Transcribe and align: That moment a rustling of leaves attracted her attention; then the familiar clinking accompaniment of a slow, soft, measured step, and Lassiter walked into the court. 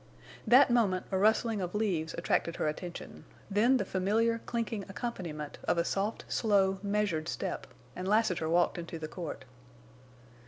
That 0.47 0.71
moment 0.71 1.05
a 1.11 1.17
rustling 1.19 1.61
of 1.61 1.75
leaves 1.75 2.15
attracted 2.17 2.55
her 2.55 2.67
attention; 2.67 3.23
then 3.51 3.77
the 3.77 3.85
familiar 3.85 4.39
clinking 4.47 4.83
accompaniment 4.89 5.59
of 5.65 5.77
a 5.77 5.85
slow, 5.85 6.15
soft, 6.27 6.83
measured 6.83 7.29
step, 7.29 7.67
and 7.95 8.07
Lassiter 8.07 8.49
walked 8.49 8.79
into 8.79 8.97
the 8.97 9.07
court. 9.07 9.45